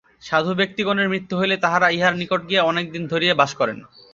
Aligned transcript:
সাধু 0.21 0.51
ব্যক্তিগণের 0.55 1.07
মৃত্যু 1.09 1.35
হইলে 1.37 1.55
তাঁহারা 1.57 1.87
ইঁহার 1.89 2.13
নিকট 2.21 2.41
গিয়া 2.49 2.61
অনেক 2.63 2.85
দিন 2.91 3.03
ধরিয়া 3.07 3.33
বাস 3.35 3.51
করেন। 3.59 3.77